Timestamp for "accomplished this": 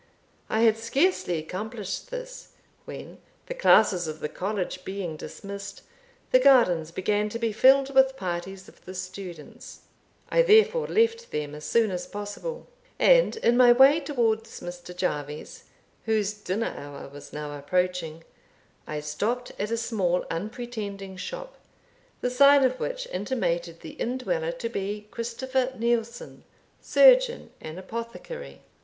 1.37-2.53